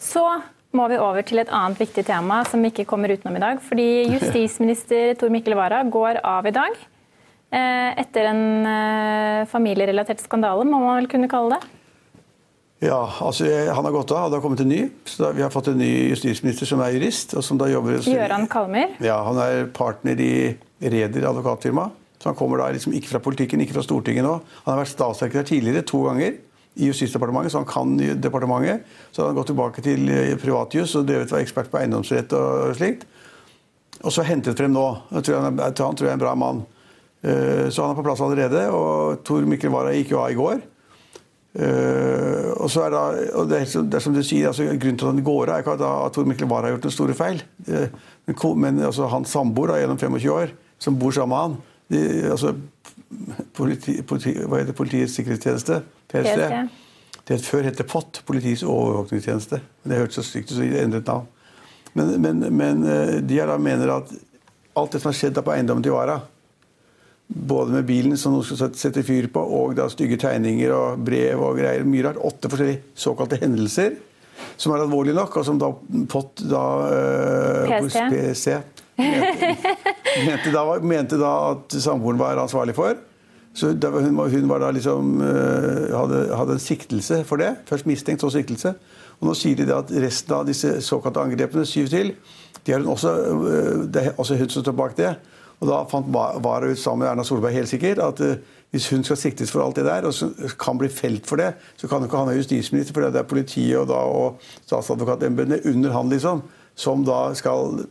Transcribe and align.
Så 0.00 0.24
må 0.74 0.88
vi 0.90 0.96
over 0.98 1.22
til 1.22 1.38
et 1.38 1.52
annet 1.54 1.78
viktig 1.78 2.02
tema 2.08 2.40
som 2.48 2.62
vi 2.64 2.72
ikke 2.72 2.86
kommer 2.90 3.12
utenom 3.14 3.36
i 3.38 3.42
dag. 3.44 3.60
Fordi 3.62 3.88
justisminister 4.16 5.14
Tor 5.20 5.30
Mikkel 5.34 5.54
Wara 5.58 5.82
går 5.86 6.18
av 6.26 6.46
i 6.50 6.54
dag. 6.56 6.74
eh, 7.54 7.90
Etter 8.02 8.30
en 8.32 8.42
eh, 8.66 9.46
familierelatert 9.50 10.20
skandale, 10.24 10.66
må 10.66 10.80
man 10.82 10.98
vel 11.02 11.10
kunne 11.12 11.30
kalle 11.30 11.58
det. 11.60 11.70
Ja, 12.84 12.98
altså 13.22 13.46
Han 13.72 13.86
har 13.86 13.92
gått 13.94 14.10
av, 14.12 14.26
og 14.26 14.32
det 14.32 14.36
har 14.40 14.42
kommet 14.44 14.60
en 14.60 14.68
ny. 14.68 14.80
Så 15.08 15.22
da, 15.22 15.30
Vi 15.32 15.44
har 15.44 15.52
fått 15.54 15.70
en 15.70 15.78
ny 15.80 15.92
justisminister 16.10 16.68
som 16.68 16.82
er 16.84 16.96
jurist. 16.98 17.32
og 17.38 17.44
som 17.46 17.56
da 17.60 17.68
jobber... 17.70 18.00
Gøran 18.04 18.48
Kalmer? 18.50 18.96
Ja, 19.00 19.22
Han 19.24 19.38
er 19.40 19.68
partner 19.72 20.18
i 20.20 20.32
Reder 20.82 21.28
advokatfirma. 21.30 21.86
Så 22.20 22.28
Han 22.32 22.36
kommer 22.36 22.60
da 22.60 22.66
liksom 22.74 22.92
ikke 22.96 23.14
fra 23.14 23.22
politikken, 23.24 23.62
ikke 23.62 23.78
fra 23.78 23.86
Stortinget 23.86 24.26
nå. 24.26 24.34
Han 24.66 24.74
har 24.74 24.82
vært 24.82 24.92
statssekretær 24.92 25.46
tidligere, 25.48 25.86
to 25.86 26.02
ganger 26.08 26.34
i 26.76 26.88
Justisdepartementet, 26.90 27.52
så 27.54 27.60
han 27.62 27.68
kan 27.70 27.96
departementet. 28.20 28.82
Så 29.12 29.22
han 29.22 29.30
har 29.30 29.36
gått 29.38 29.52
tilbake 29.52 29.82
til 29.84 30.08
eh, 30.10 30.34
privatjus 30.42 30.96
og 30.98 31.06
drevet 31.06 31.30
var 31.30 31.44
ekspert 31.44 31.70
på 31.70 31.78
eiendomsrett 31.78 32.32
og 32.34 32.74
slikt. 32.78 33.04
Og 34.04 34.10
så 34.12 34.24
hentet 34.26 34.58
frem 34.58 34.72
nå. 34.74 34.86
Jeg 35.14 35.24
tror 35.28 35.44
han, 35.46 35.58
jeg 35.62 35.74
tror 35.78 36.02
jeg 36.02 36.10
er 36.10 36.16
en 36.18 36.24
bra 36.24 36.34
mann. 36.34 36.64
Eh, 37.22 37.68
Så 37.70 37.82
han 37.86 37.94
er 37.94 37.98
på 38.00 38.04
plass 38.04 38.20
allerede. 38.20 38.66
Og 38.74 39.22
Tor 39.24 39.46
Mikkel 39.48 39.70
Wara 39.72 39.94
gikk 39.94 40.10
jo 40.16 40.20
av 40.24 40.32
i 40.34 40.38
går. 40.40 40.58
Eh, 41.54 42.50
og 42.58 42.66
så 42.72 42.82
er 42.88 42.90
da, 42.90 43.02
og 43.38 43.48
det, 43.48 43.60
er, 43.62 43.66
som- 43.70 43.86
det 43.90 44.00
du 44.02 44.22
sier, 44.26 44.48
altså, 44.50 44.64
Grunnen 44.74 44.98
til 44.98 45.06
at 45.06 45.14
han 45.14 45.22
går 45.24 45.48
av, 45.48 45.54
er 45.54 45.62
ikke 45.62 45.76
at, 45.78 46.12
Tor 46.16 46.24
Mikkel 46.26 46.48
Wara 46.50 46.66
har 46.66 46.74
gjort 46.74 46.88
noen 46.88 46.96
store 46.98 47.14
feil. 47.14 47.42
Men, 47.68 48.36
men 48.58 48.82
altså, 48.88 49.06
hans 49.12 49.30
samboer 49.30 49.76
gjennom 49.78 49.98
25 50.00 50.32
år, 50.34 50.50
som 50.82 50.98
bor 50.98 51.12
sammen 51.14 51.30
med 51.30 51.38
han 51.44 51.56
de, 51.94 52.30
altså, 52.32 52.54
politi, 53.56 53.98
politi, 54.02 54.34
Hva 54.44 54.60
heter 54.62 54.76
Politiets 54.76 55.14
sikkerhetstjeneste? 55.18 55.80
PST. 56.10 56.42
Det 57.24 57.38
het 57.38 57.46
før 57.48 57.64
het 57.68 57.78
det 57.80 57.86
POT, 57.88 58.22
Politiets 58.28 58.62
overvåkningstjeneste. 58.68 59.60
Men 59.82 59.90
Det 59.94 59.98
hørtes 60.02 60.18
så 60.20 60.26
stygt 60.26 60.50
ut, 60.52 60.56
så 60.58 60.62
de 60.66 60.82
endret 60.82 61.06
navn. 61.08 61.26
Men, 61.94 62.14
men, 62.20 62.44
men 62.56 62.84
eh, 62.90 63.18
de 63.22 63.38
her 63.38 63.46
da 63.48 63.56
mener 63.62 63.92
at 63.94 64.10
alt 64.76 64.92
det 64.92 65.00
som 65.00 65.12
har 65.12 65.18
skjedd 65.18 65.36
da 65.36 65.44
på 65.46 65.52
eiendommen 65.54 65.84
til 65.86 65.94
Wara, 65.94 66.18
både 67.26 67.72
med 67.78 67.86
bilen 67.88 68.18
som 68.20 68.34
noen 68.34 68.44
skal 68.44 68.58
sette- 68.64 68.78
sette 68.82 69.04
fyr 69.06 69.30
på, 69.32 69.40
og 69.40 69.76
da 69.78 69.86
stygge 69.88 70.18
tegninger 70.20 70.74
og 70.74 71.04
brev 71.06 71.40
og 71.40 71.56
greier. 71.60 71.86
Mye 71.88 72.04
rart. 72.08 72.18
Åtte 72.20 72.50
forskjellige 72.52 72.82
såkalte 72.98 73.38
hendelser 73.40 73.94
som 74.60 74.74
er 74.74 74.82
alvorlige 74.84 75.14
nok, 75.16 75.36
og 75.40 75.46
som 75.46 75.58
da 75.58 75.70
POT 76.10 76.42
da 76.50 76.64
eh, 76.90 77.88
PST. 77.88 78.73
Mente, 78.98 80.52
da, 80.54 80.62
mente 80.80 81.18
da 81.18 81.32
at 81.50 81.74
samboeren 81.82 82.20
var 82.20 82.38
ansvarlig 82.38 82.76
for. 82.76 82.94
Så 83.54 83.70
hun, 83.70 84.18
hun 84.18 84.74
liksom, 84.74 85.20
eh, 85.22 85.94
hadde, 85.94 86.36
hadde 86.36 86.52
en 86.52 86.62
siktelse 86.62 87.24
for 87.24 87.36
det. 87.36 87.56
Først 87.66 87.86
mistenkt, 87.86 88.20
så 88.20 88.30
siktelse. 88.30 88.74
Og 89.20 89.28
nå 89.28 89.34
sier 89.38 89.56
de 89.56 89.70
at 89.74 89.92
resten 90.02 90.34
av 90.34 90.46
disse 90.46 90.80
såkalte 90.82 91.22
angrepene, 91.22 91.66
syv 91.66 91.88
til, 91.88 92.14
de 92.66 92.74
også, 92.74 93.14
eh, 93.14 93.86
det 93.94 94.02
er 94.02 94.18
også 94.18 94.38
hun 94.40 94.50
som 94.50 94.64
står 94.64 94.76
bak 94.78 94.96
det. 94.98 95.14
Og 95.60 95.70
da 95.70 95.84
fant 95.88 96.10
Wara 96.10 96.66
ut 96.66 96.78
sammen 96.78 97.04
med 97.04 97.12
Erna 97.12 97.24
Solberg 97.24 97.54
helt 97.54 97.70
sikkert 97.70 98.02
at 98.02 98.20
eh, 98.20 98.42
hvis 98.74 98.88
hun 98.90 99.04
skal 99.06 99.16
siktes 99.16 99.52
for 99.54 99.62
alt 99.62 99.76
det 99.78 99.84
der, 99.86 100.02
og 100.08 100.56
kan 100.58 100.78
bli 100.78 100.88
felt 100.90 101.26
for 101.26 101.38
det, 101.38 101.52
så 101.78 101.86
kan 101.86 102.02
hun 102.02 102.08
ikke 102.08 102.18
han 102.18 102.26
være 102.26 102.40
justisminister, 102.42 102.94
for 102.94 103.06
det 103.06 103.20
er 103.20 103.28
politiet 103.30 103.78
og, 103.78 103.86
da, 103.86 104.00
og 104.02 104.40
statsadvokatembetene 104.66 105.60
under 105.70 105.94
han 105.94 106.10
liksom, 106.10 106.42
som 106.74 107.04
da 107.06 107.28
skal 107.38 107.84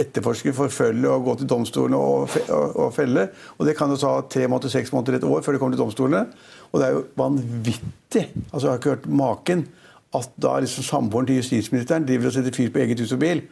etterforske, 0.00 0.52
forfølge 0.56 1.10
og 1.10 1.24
gå 1.28 1.34
til 1.40 1.50
domstolene 1.50 1.98
og, 1.98 2.36
og, 2.48 2.76
og 2.86 2.94
felle. 2.96 3.28
Og 3.58 3.66
det 3.68 3.76
kan 3.78 3.92
jo 3.92 3.98
ta 4.00 4.14
tre 4.30 4.46
måneder, 4.48 4.72
seks 4.72 4.92
måneder, 4.94 5.18
et 5.20 5.28
år 5.28 5.42
før 5.44 5.56
det 5.56 5.62
kommer 5.62 5.76
til 5.76 5.82
domstolene. 5.84 6.24
Og 6.70 6.80
det 6.80 6.86
er 6.88 6.96
jo 6.96 7.04
vanvittig. 7.18 8.24
Altså, 8.52 8.64
jeg 8.66 8.70
har 8.70 8.78
ikke 8.80 8.94
hørt 8.94 9.10
maken 9.22 9.66
at 10.16 10.30
da 10.42 10.56
liksom 10.62 10.86
samboeren 10.86 11.28
til 11.28 11.38
justisministeren 11.38 12.06
driver 12.06 12.30
og 12.30 12.34
setter 12.34 12.54
fyr 12.54 12.70
på 12.74 12.82
eget 12.82 13.02
hus 13.02 13.12
og 13.14 13.20
bil. 13.22 13.44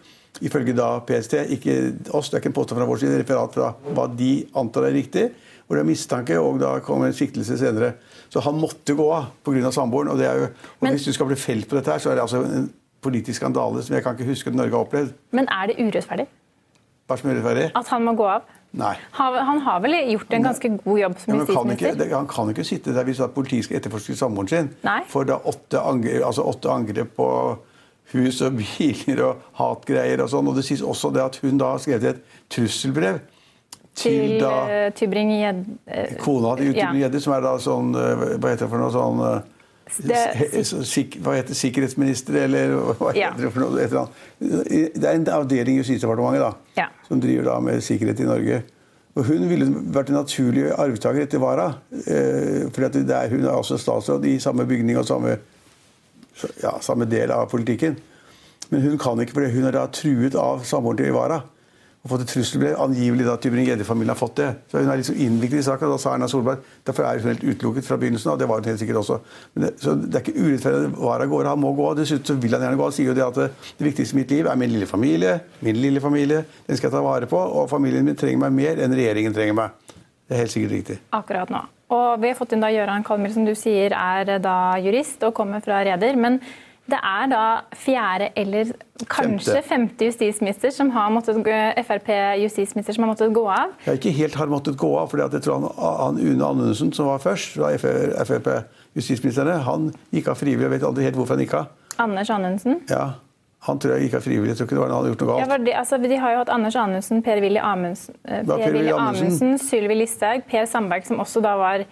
Ifølge 0.44 0.75
da 0.76 0.88
PST, 1.06 1.34
ikke 1.56 1.76
oss, 2.14 2.31
det 2.31 2.38
er 2.38 2.42
ikke 2.42 2.50
en 2.53 2.56
påstand 2.59 2.78
fra 2.78 2.86
vår 2.88 3.00
side, 3.03 3.20
referat 3.20 3.54
fra 3.54 3.70
hva 3.94 4.09
de 4.19 4.32
antar 4.59 4.88
er 4.88 4.97
riktig. 4.98 5.28
Hvor 5.66 5.76
det 5.76 5.82
er 5.84 5.88
mistanke, 5.91 6.38
og 6.41 6.60
da 6.62 6.78
kommer 6.80 7.10
en 7.10 7.16
siktelse 7.16 7.59
senere. 7.60 7.92
Så 8.32 8.41
han 8.41 8.56
måtte 8.56 8.94
gå 8.97 9.04
av 9.12 9.30
pga. 9.44 9.70
samboeren. 9.72 10.09
Og, 10.15 10.19
det 10.19 10.26
er 10.26 10.38
jo, 10.38 10.44
og 10.44 10.82
Men- 10.82 10.92
hvis 10.92 11.04
du 11.04 11.12
skal 11.12 11.26
bli 11.26 11.36
felt 11.36 11.69
på 11.69 11.76
dette 11.76 11.91
her, 11.91 11.98
så 11.98 12.10
er 12.10 12.15
det 12.15 12.22
altså 12.22 12.42
en 12.44 12.72
politisk 13.03 13.36
skandale 13.36 13.82
som 13.82 13.94
jeg 13.94 14.03
kan 14.03 14.16
ikke 14.16 14.30
huske 14.30 14.48
at 14.48 14.56
Norge 14.56 14.70
har 14.70 14.84
opplevd. 14.84 15.12
Men 15.32 15.48
er 15.48 15.66
det 15.66 15.76
urettferdig 15.78 16.26
Hva 17.08 17.16
så 17.16 17.24
snill, 17.24 17.38
rettferdig? 17.41 17.70
at 17.78 17.91
han 17.94 18.04
må 18.04 18.12
gå 18.19 18.26
av? 18.28 18.42
Nei. 18.76 18.92
Han 19.16 19.62
har 19.64 19.80
vel 19.80 19.96
gjort 20.12 20.34
en 20.36 20.44
ganske 20.44 20.69
god 20.84 20.98
jobb 21.00 21.14
som 21.22 21.32
kan 21.32 21.41
justisminister? 21.41 21.94
det, 22.02 22.10
han 22.12 22.28
kan 22.28 22.50
ikke 22.52 22.66
sitte 22.69 22.92
der 22.92 23.06
hvis 23.08 23.22
politiet 23.34 23.64
skal 23.64 23.78
etterforske 23.80 24.16
samboeren 24.19 24.50
sin. 24.52 24.69
Nei. 24.84 25.00
For 25.08 25.24
da 25.28 25.38
åtte 25.48 25.80
angrep, 25.80 26.20
altså 26.28 26.44
åtte 26.50 26.68
angrep 26.68 27.14
på 27.16 27.30
hus 28.12 28.42
og 28.44 28.60
biler 28.60 29.24
og 29.24 29.48
hatgreier 29.58 30.22
og 30.24 30.30
sånn. 30.32 30.52
Og 30.52 30.60
det 30.60 30.66
sies 30.68 30.84
også 30.84 31.10
det 31.16 31.24
at 31.24 31.41
hun 31.42 31.60
da 31.60 31.72
har 31.74 31.82
skrevet 31.82 32.12
et 32.12 32.38
trusselbrev 32.52 33.20
til, 33.98 34.12
Til 34.12 34.34
da 34.42 34.52
uh, 34.68 34.91
Tybring-Gjedde 34.94 36.18
kona 36.22 36.54
til 36.60 36.70
Ja. 36.70 36.88
Tybring-Gjedde, 36.88 37.22
som 37.24 37.34
er 37.34 37.42
da 37.42 37.54
sånn 37.62 37.94
eh, 37.98 38.26
Hva 38.38 38.52
heter 38.52 38.66
det 38.66 38.70
for 38.70 38.82
noe 38.84 38.92
sånn 38.94 39.24
eh, 39.26 39.41
Det- 39.97 40.66
sik, 40.87 41.19
Hva 41.22 41.34
heter 41.37 41.54
sikkerhetsminister, 41.54 42.34
eller 42.44 42.75
hva 42.99 43.12
heter 43.12 43.43
det 43.43 43.53
for 43.53 43.60
noe? 43.60 44.09
Det 44.38 45.04
er 45.04 45.15
en 45.15 45.26
avdeling 45.28 45.76
i 45.78 45.82
Justisdepartementet 45.82 46.41
da, 46.41 46.53
Ja. 46.76 46.88
som 47.09 47.21
driver 47.21 47.44
da 47.44 47.60
med 47.60 47.82
sikkerhet 47.82 48.21
i 48.21 48.25
Norge. 48.28 48.62
Og 49.16 49.25
Hun 49.25 49.48
ville 49.48 49.66
vært 49.66 50.10
en 50.10 50.15
naturlig 50.21 50.69
arvtaker 50.78 51.22
etter 51.25 51.41
Wara. 51.43 51.75
Eh, 52.06 52.69
fordi 52.71 53.00
er, 53.10 53.28
hun 53.28 53.44
er 53.44 53.50
også 53.50 53.78
statsråd 53.78 54.25
i 54.27 54.38
samme 54.38 54.65
bygning 54.69 54.97
og 54.98 55.06
samme, 55.06 55.38
ja, 56.62 56.78
samme 56.81 57.04
del 57.10 57.31
av 57.32 57.48
politikken. 57.50 57.97
Men 58.71 58.82
hun 58.82 58.98
kan 58.98 59.19
ikke, 59.19 59.32
fordi 59.34 59.50
hun 59.54 59.65
er 59.65 59.72
da 59.72 59.87
truet 59.87 60.34
av 60.37 60.62
samboeren 60.62 60.97
til 60.98 61.12
Wara. 61.12 61.43
Og 62.04 62.12
fått 62.12 62.22
et 62.22 62.31
trusselbrev. 62.31 62.76
Angivelig 62.78 63.26
da 63.26 63.34
Tybring-Gjedde-familien 63.42 64.12
har 64.12 64.19
fått 64.19 64.36
det. 64.38 64.48
Så 64.70 64.78
hun 64.78 64.91
er 64.91 65.00
liksom 65.00 65.19
innviklet 65.19 65.66
i 65.66 65.72
og 65.75 65.81
Da 65.82 65.98
sa 65.98 66.12
Erna 66.14 66.28
Solberg 66.31 66.62
derfor 66.86 67.04
er 67.09 67.19
hun 67.19 67.32
helt 67.32 67.42
utelukket 67.42 67.88
fra 67.88 67.98
begynnelsen 67.98 68.32
av. 68.32 68.38
Det 68.38 68.48
var 68.48 68.62
hun 68.62 68.70
helt 68.70 68.82
sikkert 68.82 69.00
også. 69.03 69.19
Det, 69.54 69.72
så 69.82 69.94
det 69.98 70.14
er 70.14 70.22
ikke 70.22 70.44
urettferdig 70.44 70.92
Var 70.98 71.25
av 71.25 71.32
går. 71.32 71.50
Han 71.50 71.60
må 71.60 71.72
gå. 71.75 71.88
Dessuten 71.98 72.25
så 72.25 72.38
vil 72.38 72.54
han 72.54 72.62
gjerne 72.62 72.78
gå. 72.78 72.86
Han 72.86 72.97
sier 72.97 73.10
jo 73.10 73.16
det 73.18 73.27
at 73.27 73.41
det, 73.41 73.48
det 73.80 73.89
viktigste 73.91 74.16
i 74.16 74.21
mitt 74.21 74.36
liv 74.36 74.47
er 74.47 74.60
min 74.62 74.72
lille 74.77 74.86
familie. 74.86 75.41
Min 75.66 75.80
lille 75.83 76.00
familie. 76.04 76.45
Den 76.68 76.78
skal 76.78 76.89
jeg 76.89 76.97
ta 76.98 77.03
vare 77.03 77.27
på. 77.30 77.41
Og 77.41 77.66
familien 77.71 78.06
min 78.06 78.16
trenger 78.16 78.47
meg 78.47 78.54
mer 78.60 78.84
enn 78.84 78.95
regjeringen 78.95 79.34
trenger 79.34 79.59
meg. 79.59 79.97
Det 80.28 80.36
er 80.36 80.45
helt 80.45 80.54
sikkert 80.54 80.77
riktig. 80.77 81.00
akkurat 81.16 81.50
nå. 81.50 81.65
Og 81.97 82.21
vi 82.21 82.28
har 82.28 82.36
fått 82.36 82.53
inn 82.53 82.60
da 82.60 82.68
Gøran 82.68 83.04
Kalmyr, 83.04 83.33
som 83.33 83.47
du 83.48 83.54
sier 83.56 83.95
er 83.97 84.39
da 84.45 84.56
jurist 84.84 85.22
og 85.24 85.33
kommer 85.36 85.62
fra 85.65 85.80
Reder. 85.89 86.18
Men 86.21 86.36
det 86.88 86.98
er 87.04 87.28
da 87.28 87.42
fjerde 87.76 88.30
eller 88.40 88.70
kanskje 89.12 89.60
femte 89.66 90.08
justisminister 90.08 90.72
som 90.72 90.90
har 90.94 91.10
måttet 91.12 91.36
Frp-justisminister 91.84 92.96
som 92.96 93.04
har 93.04 93.12
måttet 93.12 93.34
gå 93.36 93.44
av. 93.44 93.74
Jeg 93.84 93.90
har 93.90 94.00
ikke 94.00 94.14
helt 94.16 94.38
har 94.40 94.50
måttet 94.52 94.78
gå 94.80 94.90
av, 94.96 95.10
for 95.10 95.20
jeg 95.20 95.44
tror 95.44 95.58
han, 95.58 95.68
han 96.00 96.20
Une 96.22 96.44
Anundsen, 96.46 96.92
som 96.96 97.10
var 97.10 97.20
først, 97.22 97.58
fra 97.58 98.24
Frp-justisministerne, 98.24 99.60
han 99.68 99.90
gikk 100.14 100.32
av 100.32 100.40
frivillig. 100.40 100.64
Jeg 100.64 100.78
vet 100.78 100.88
aldri 100.88 101.08
helt 101.08 101.20
hvorfor 101.20 101.36
han 101.36 101.44
gikk 101.44 101.56
av. 101.60 101.72
Anders 101.98 102.30
Anundsen. 102.30 102.80
Ja, 102.90 103.08
Han 103.66 103.80
tror 103.82 103.96
jeg 103.96 104.06
gikk 104.06 104.12
av 104.14 104.22
frivillig. 104.22 104.52
Jeg 104.52 104.58
tror 104.60 104.68
ikke 104.68 104.76
det 104.76 104.82
var 104.84 104.92
han 104.92 105.00
hadde 105.00 105.08
gjort 105.10 105.22
noe 105.24 105.30
galt. 105.32 105.40
Ja, 105.42 105.56
de, 105.58 105.72
altså, 105.80 105.96
de 105.98 106.18
har 106.22 106.30
jo 106.30 106.42
hatt 106.44 106.50
Anders 106.54 106.76
Anundsen, 106.78 107.22
Per-Willy 107.26 107.58
Amundsen, 107.58 108.14
eh, 108.24 108.38
er 108.38 108.44
Amundsen? 108.46 109.00
Amundsen 109.02 109.56
Sylvi 109.58 109.96
Listhaug, 109.98 110.44
Per 110.46 110.68
Sandberg, 110.70 111.08
som 111.08 111.18
også 111.18 111.42
da 111.42 111.56
var 111.58 111.82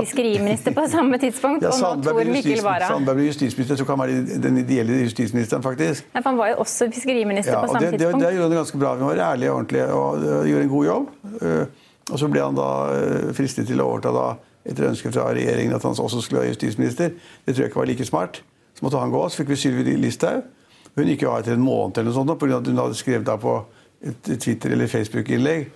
fiskeriminister 0.00 0.74
på 0.74 0.84
samme 0.90 1.18
tidspunkt, 1.22 1.62
Ja, 1.62 1.70
og 1.70 1.98
nå 1.98 2.02
Tor 2.02 2.24
Mikkel 2.32 2.62
Wara. 2.64 2.88
Sandberg 2.88 3.16
blir 3.20 3.26
justisminister. 3.30 3.74
Jeg 3.74 3.86
tror 3.86 3.96
han 3.96 4.02
være 4.04 4.38
den 4.42 4.58
ideelle 4.58 5.00
justisministeren, 5.04 5.62
faktisk. 5.62 6.06
Nei, 6.14 6.22
for 6.22 6.30
Han 6.30 6.38
var 6.38 6.48
jo 6.48 6.56
også 6.64 6.88
fiskeriminister 6.92 7.52
Ja, 7.52 7.60
på 7.60 7.72
samme 7.72 7.80
det, 7.86 7.92
det, 7.92 8.00
tidspunkt. 8.00 8.24
det 8.26 8.32
gjorde 8.34 8.48
han 8.48 8.56
ganske 8.58 8.78
bra. 8.78 8.94
Han 8.96 9.06
var 9.06 9.22
ærlig 9.32 9.50
og 9.50 9.56
ordentlig 9.56 9.84
og 9.84 10.18
øh, 10.18 10.48
gjorde 10.50 10.62
en 10.62 10.68
god 10.68 10.84
jobb. 10.86 11.08
Øh, 11.42 11.66
og 12.10 12.18
så 12.18 12.28
ble 12.28 12.40
han 12.42 12.58
da 12.58 12.68
øh, 12.96 13.34
fristet 13.34 13.66
til 13.66 13.80
å 13.80 13.86
overta 13.92 14.12
da, 14.12 14.26
etter 14.64 14.88
ønske 14.88 15.12
fra 15.12 15.28
regjeringen 15.30 15.74
at 15.76 15.82
han 15.82 15.94
også 15.98 16.20
skulle 16.24 16.40
være 16.40 16.54
justisminister. 16.54 17.14
Det 17.46 17.54
tror 17.54 17.62
jeg 17.64 17.70
ikke 17.70 17.80
var 17.80 17.88
like 17.92 18.04
smart. 18.04 18.42
Så 18.74 18.82
måtte 18.84 18.98
han 18.98 19.10
gå. 19.14 19.22
Så 19.28 19.42
fikk 19.42 19.48
vi 19.54 19.56
Sylvi 19.56 19.96
Listhaug. 20.00 20.42
Hun 20.96 21.08
gikk 21.10 21.22
jo 21.26 21.30
av 21.32 21.40
etter 21.42 21.54
en 21.56 21.64
måned 21.64 21.98
eller 21.98 22.10
noe 22.10 22.14
sånt, 22.18 22.38
pga. 22.38 22.58
at 22.60 22.66
hun 22.70 22.78
hadde 22.78 22.94
skrevet 22.98 23.26
da 23.26 23.34
på 23.36 23.56
et 24.04 24.28
Twitter- 24.40 24.70
eller 24.74 24.86
Facebook-innlegg 24.86 25.66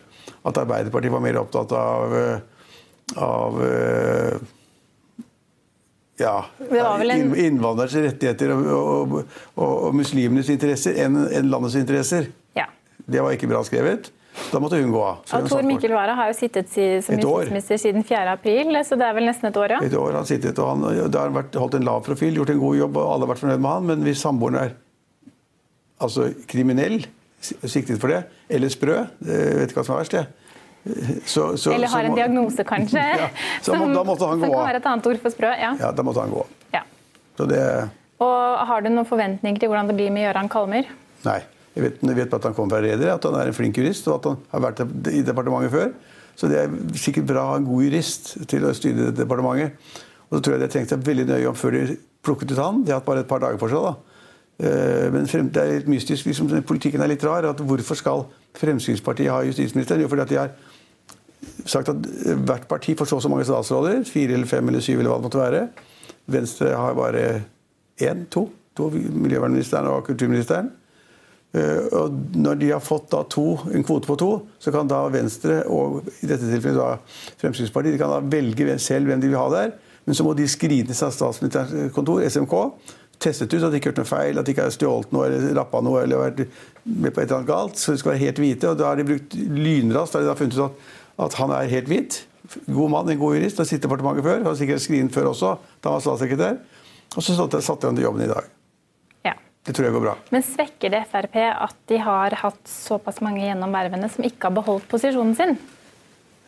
at 0.47 0.59
Arbeiderpartiet 0.61 1.13
var 1.13 1.21
mer 1.25 1.39
opptatt 1.41 1.73
av, 1.73 2.13
øh, 2.15 2.39
av 3.17 3.57
øh, 3.65 4.39
ja, 6.19 6.45
en- 6.61 7.35
innvandrers 7.37 7.95
rettigheter 7.95 8.51
og, 8.53 8.67
og, 8.75 9.13
og, 9.57 9.73
og 9.89 9.95
muslimenes 9.97 10.51
interesser 10.51 10.99
enn 11.05 11.17
en 11.31 11.51
landets 11.53 11.77
interesser. 11.79 12.27
Ja. 12.59 12.67
Det 13.07 13.23
var 13.23 13.37
ikke 13.37 13.49
bra 13.51 13.63
skrevet. 13.67 14.11
Da 14.53 14.61
måtte 14.63 14.79
hun 14.79 14.93
gå 14.95 15.01
av. 15.03 15.23
Og 15.35 15.49
Tor. 15.51 15.63
Mikkel 15.67 15.91
Wara 15.97 16.15
har 16.15 16.29
jo 16.31 16.35
sittet 16.39 16.69
si- 16.71 17.01
som 17.03 17.17
justisminister 17.19 17.79
siden 17.81 18.05
4. 18.07 18.35
april, 18.37 18.71
så 18.87 18.95
det 18.99 19.07
er 19.09 19.15
vel 19.17 19.27
nesten 19.27 19.49
et 19.51 19.57
år, 19.59 19.73
ja. 19.75 19.79
Et 19.83 19.95
år 19.99 20.13
har 20.13 20.19
han 20.21 20.29
sittet, 20.29 20.59
og 20.63 20.69
han, 20.77 20.85
det 21.11 21.19
har 21.19 21.33
vært, 21.35 21.57
holdt 21.59 21.75
en 21.81 21.87
lav 21.89 22.05
profil, 22.07 22.37
gjort 22.39 22.53
en 22.55 22.61
god 22.63 22.77
jobb, 22.79 23.01
og 23.01 23.09
alle 23.15 23.27
har 23.27 23.33
vært 23.33 23.43
fornøyd 23.43 23.63
med 23.65 23.71
han. 23.73 23.89
Men 23.91 24.05
hvis 24.07 24.23
samboeren 24.23 24.61
er 24.61 24.77
altså 26.07 26.29
kriminell, 26.51 27.01
siktet 27.43 27.99
for 28.03 28.11
det, 28.15 28.21
eller 28.51 28.71
sprø, 28.71 29.01
jeg 29.27 29.59
vet 29.59 29.73
ikke 29.73 29.81
hva 29.81 29.87
som 29.89 29.97
er 29.97 30.03
verst, 30.05 30.15
det. 30.19 30.48
Så, 31.29 31.57
så, 31.61 31.73
Eller 31.75 31.89
har 31.93 32.05
en 32.07 32.13
må- 32.13 32.17
diagnose, 32.17 32.65
kanskje. 32.65 33.03
Ja, 33.21 33.29
så 33.63 33.75
må- 33.77 33.93
da 33.93 34.05
måtte 34.05 34.29
han 34.29 34.41
gå 34.41 34.49
av. 34.55 34.67
være 34.67 34.77
et 34.81 34.87
annet 34.87 35.07
ord 35.07 35.21
for 35.21 35.31
sprø. 35.35 35.51
Ja. 35.61 35.75
Ja, 35.81 35.91
da 35.93 36.03
måtte 36.07 36.21
han 36.23 36.31
gå. 36.33 36.45
Ja. 36.75 36.83
Så 37.37 37.47
det 37.51 37.61
Og 38.21 38.67
har 38.67 38.81
du 38.83 38.89
noen 38.91 39.07
forventninger 39.07 39.61
til 39.61 39.69
hvordan 39.69 39.87
det 39.91 39.97
blir 39.99 40.11
med 40.11 40.25
Gøran 40.27 40.49
Kalmer? 40.49 40.89
Nei. 41.25 41.41
Jeg 41.77 41.85
vet, 41.85 41.99
jeg 42.03 42.17
vet 42.17 42.33
at 42.35 42.43
han 42.49 42.55
kommer 42.57 42.75
fra 42.75 42.81
Reder, 42.83 43.13
at 43.15 43.23
han 43.29 43.35
er 43.39 43.47
en 43.47 43.55
flink 43.55 43.77
jurist, 43.79 44.09
og 44.09 44.17
at 44.19 44.25
han 44.33 44.39
har 44.51 44.61
vært 44.65 44.81
i 45.13 45.21
departementet 45.23 45.71
før. 45.71 45.93
Så 46.35 46.49
det 46.51 46.59
er 46.65 46.73
sikkert 46.99 47.27
bra 47.29 47.45
å 47.45 47.51
ha 47.53 47.57
en 47.61 47.67
god 47.69 47.85
jurist 47.85 48.33
til 48.51 48.65
å 48.67 48.73
styre 48.75 49.13
departementet. 49.15 49.77
Og 50.31 50.39
så 50.39 50.43
tror 50.43 50.57
jeg 50.57 50.61
det 50.65 50.71
trengte 50.75 50.97
seg 50.97 51.05
veldig 51.07 51.27
nøye 51.29 51.47
om 51.53 51.55
før 51.59 51.77
de 51.77 51.97
plukket 52.27 52.51
ut 52.57 52.59
han. 52.59 52.83
De 52.83 52.91
har 52.93 52.99
hatt 52.99 53.07
bare 53.07 53.23
et 53.23 53.29
par 53.31 53.39
dager 53.45 53.59
for 53.63 53.71
seg, 53.71 53.85
da. 53.87 53.95
Eh, 54.59 55.11
Men 55.15 55.25
det 55.55 55.63
er 55.63 55.71
litt 55.79 55.87
mystisk. 55.93 56.27
Liksom, 56.27 56.51
politikken 56.67 57.01
er 57.05 57.09
litt 57.13 57.23
rar. 57.23 57.45
at 57.47 57.59
Hvorfor 57.63 57.95
skal 57.95 58.27
Fremskrittspartiet 58.59 59.31
ha 59.31 59.43
justisministeren? 59.47 60.01
Jo, 60.03 60.09
fordi 60.11 60.23
at 60.27 60.29
de 60.35 60.37
har 60.43 60.51
sagt 61.67 61.91
at 61.93 62.09
hvert 62.47 62.69
parti 62.71 62.95
får 62.99 63.11
så 63.11 63.19
og 63.19 63.25
så 63.25 63.31
mange 63.33 63.47
statsråder. 63.49 64.03
Fire 64.09 64.37
eller 64.37 64.51
fem 64.51 64.69
eller 64.69 64.85
syv 64.85 65.01
eller 65.01 65.13
hva 65.13 65.19
det 65.21 65.29
måtte 65.29 65.43
være. 65.43 65.63
Venstre 66.29 66.75
har 66.77 66.99
bare 66.99 67.25
én, 68.05 68.27
to. 68.31 68.49
to 68.77 68.91
miljøvernministeren 68.93 69.89
og 69.91 70.05
kulturministeren. 70.07 70.71
Eh, 71.57 71.87
og 71.97 72.15
når 72.37 72.61
de 72.61 72.71
har 72.75 72.85
fått 72.85 73.09
da 73.15 73.23
to, 73.31 73.57
en 73.73 73.85
kvote 73.87 74.11
på 74.11 74.19
to, 74.21 74.31
så 74.61 74.73
kan 74.75 74.91
da 74.91 75.01
Venstre 75.13 75.63
og 75.73 76.03
i 76.21 76.29
dette 76.29 76.45
tilfellet 76.45 76.77
da 76.77 76.91
Fremskrittspartiet 77.41 77.97
de 77.97 78.01
kan 78.03 78.13
da 78.13 78.21
velge 78.21 78.77
selv 78.83 79.09
hvem 79.09 79.23
de 79.23 79.33
vil 79.33 79.41
ha 79.41 79.49
der. 79.55 79.75
Men 80.05 80.17
så 80.17 80.25
må 80.25 80.35
de 80.37 80.47
skrine 80.49 80.95
seg 80.95 81.09
av 81.09 81.17
statsministerens 81.17 81.93
kontor, 81.97 82.23
SMK, 82.25 82.55
testet 83.21 83.53
ut 83.53 83.65
at 83.65 83.73
de 83.73 83.81
ikke 83.81 83.91
har 83.91 83.95
gjort 83.95 84.03
noe 84.03 84.09
feil, 84.09 84.39
at 84.39 84.47
de 84.47 84.55
ikke 84.55 84.67
har 84.69 84.75
stjålet 84.75 85.15
noe 85.15 85.27
eller 85.27 85.57
rappa 85.59 85.81
noe 85.85 86.05
eller 86.05 86.23
vært 86.23 86.45
med 86.85 87.13
på 87.13 87.21
et 87.21 87.27
eller 87.27 87.41
annet 87.41 87.51
galt. 87.51 87.81
Så 87.81 87.93
de 87.93 88.01
skal 88.03 88.15
være 88.15 88.23
helt 88.23 88.41
hvite. 88.43 88.71
Og 88.71 88.79
da 88.79 88.93
har 88.93 89.01
de 89.01 89.09
brukt 89.09 89.35
lynraskt. 89.35 90.15
Da 90.15 90.21
har 90.21 90.27
de 90.27 90.31
da 90.31 90.39
funnet 90.39 90.59
ut 90.59 90.65
at, 90.69 90.87
at 91.19 91.39
han 91.41 91.53
er 91.55 91.71
helt 91.71 91.91
hvit. 91.91 92.21
God 92.67 92.93
mann, 92.93 93.09
en 93.11 93.21
god 93.21 93.37
jurist. 93.37 93.59
Har 93.61 93.69
sittet 93.69 93.85
i 93.85 93.89
departementet 93.89 94.25
før. 94.27 94.45
Har 94.47 94.59
sikkert 94.59 94.85
skrinet 94.85 95.15
før 95.15 95.33
også, 95.33 95.57
da 95.83 95.91
han 95.91 95.99
var 95.99 96.05
statssekretær. 96.07 96.61
Og 97.17 97.25
så 97.25 97.35
satte 97.37 97.61
satte 97.65 97.89
han 97.89 97.99
til 97.99 98.07
jobben 98.07 98.25
i 98.25 98.31
dag. 98.31 98.47
Ja. 99.27 99.35
Det 99.67 99.75
tror 99.77 99.89
jeg 99.89 99.97
går 99.97 100.05
bra. 100.05 100.15
Men 100.35 100.45
svekker 100.47 100.93
det 100.95 101.03
Frp 101.11 101.41
at 101.49 101.81
de 101.91 101.99
har 102.05 102.37
hatt 102.45 102.63
såpass 102.71 103.21
mange 103.25 103.43
gjennom 103.45 103.75
vervene 103.75 104.11
som 104.13 104.25
ikke 104.29 104.49
har 104.49 104.57
beholdt 104.61 104.89
posisjonen 104.91 105.35
sin? 105.37 105.59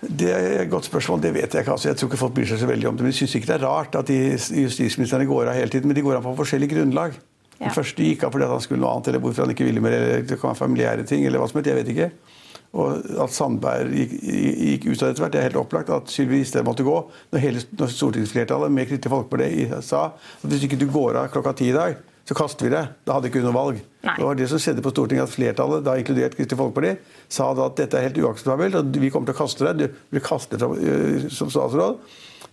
Det 0.00 0.30
er 0.32 0.62
et 0.62 0.70
godt 0.72 0.86
spørsmål, 0.88 1.20
det 1.20 1.34
vet 1.34 1.52
jeg 1.52 1.60
ikke. 1.60 1.74
Altså, 1.74 1.90
jeg 1.90 1.98
tror 2.00 2.08
ikke 2.08 2.20
folk 2.22 2.36
bryr 2.38 2.48
seg 2.48 2.62
så 2.62 2.68
veldig 2.70 2.88
om 2.88 2.96
det. 2.96 3.04
Men 3.04 3.12
jeg 3.12 3.18
syns 3.20 3.34
ikke 3.36 3.50
det 3.50 3.56
er 3.58 3.66
rart 3.66 3.98
at 4.00 4.08
justisministrene 4.08 5.28
går 5.28 5.50
av 5.50 5.58
hele 5.58 5.72
tiden. 5.72 5.90
Men 5.90 5.98
de 5.98 6.04
går 6.06 6.16
av 6.16 6.24
på 6.24 6.38
forskjellig 6.38 6.70
grunnlag. 6.72 7.18
Ja. 7.58 7.66
Den 7.66 7.76
første 7.76 8.06
gikk 8.06 8.24
av 8.24 8.32
fordi 8.32 8.46
at 8.46 8.54
han 8.54 8.62
skulle 8.64 8.80
noe 8.80 8.94
annet, 8.94 9.10
eller 9.10 9.20
hvorfor 9.20 9.44
han 9.44 9.52
ikke 9.52 9.66
ville 9.68 9.82
mer, 9.84 9.98
eller 9.98 10.22
det 10.24 10.38
kan 10.40 10.54
være 10.54 10.62
familiære 10.62 11.04
ting, 11.10 11.26
eller 11.28 11.42
hva 11.42 11.50
som 11.50 11.60
helst. 11.60 11.68
Jeg 11.68 11.80
vet 11.82 11.92
ikke. 11.92 12.38
Og 12.70 13.00
at 13.24 13.32
Sandberg 13.34 13.90
gikk, 13.90 14.12
gikk 14.22 14.84
ut 14.92 15.00
av 15.02 15.08
etter 15.10 15.24
hvert, 15.24 15.32
det 15.34 15.40
er 15.40 15.48
helt 15.48 15.58
opplagt. 15.58 15.90
At 15.90 16.12
Sylvi 16.12 16.38
Listhaug 16.38 16.68
måtte 16.68 16.86
gå. 16.86 16.94
Når 17.32 17.42
hele 17.42 17.62
når 17.80 17.90
stortingsflertallet 17.96 18.70
med 18.74 18.86
Kristelig 18.86 19.14
Folkeparti 19.16 19.66
sa 19.82 20.04
at 20.12 20.46
hvis 20.46 20.68
ikke 20.68 20.78
du 20.78 20.86
går 20.92 21.18
av 21.18 21.32
klokka 21.34 21.56
ti 21.58 21.72
i 21.72 21.74
dag, 21.74 21.98
så 22.30 22.36
kaster 22.38 22.68
vi 22.68 22.70
det. 22.76 22.84
Da 23.06 23.16
hadde 23.16 23.26
ikke 23.26 23.40
hun 23.42 23.48
noe 23.48 23.56
valg. 23.56 23.80
Nei. 24.06 24.14
Det 24.14 24.26
var 24.28 24.38
det 24.38 24.46
som 24.52 24.60
skjedde 24.62 24.84
på 24.86 24.92
Stortinget, 24.94 25.26
at 25.26 25.34
flertallet, 25.34 25.82
da 25.82 25.96
inkludert 25.98 26.36
Kristelig 26.38 26.60
Folkeparti, 26.60 27.16
sa 27.32 27.48
da 27.58 27.66
at 27.66 27.80
dette 27.80 27.98
er 27.98 28.06
helt 28.06 28.20
uakseptabelt, 28.22 28.78
og 28.78 29.00
vi 29.02 29.10
kommer 29.10 29.32
til 29.32 29.34
å 29.34 29.40
kaste 29.40 29.66
deg. 29.66 29.80
Du 29.80 30.14
blir 30.14 30.22
kastet 30.22 30.62
fra, 30.62 30.70
øh, 30.70 31.26
som 31.34 31.50
statsråd 31.50 31.98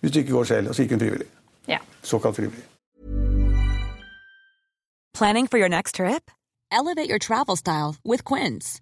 hvis 0.02 0.12
du 0.14 0.20
ikke 0.24 0.34
går 0.34 0.50
selv. 0.50 0.72
Og 0.72 0.76
så 0.76 0.86
gikk 0.86 0.98
hun 0.98 1.06
frivillig. 1.06 1.30
Ja. 1.70 1.78
Såkalt 2.02 2.36
frivillig. 2.40 2.66
Planning 5.14 5.48
for 5.48 5.58
your 5.58 5.70
next 5.70 5.96
trip? 5.96 6.32
Elevate 6.72 7.10
your 7.10 7.20
travel 7.20 7.56
style 7.56 7.96
with 8.04 8.24
Quince. 8.24 8.82